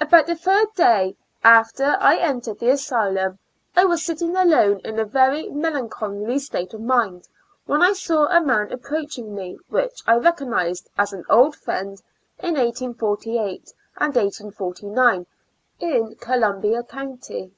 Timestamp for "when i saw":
7.64-8.26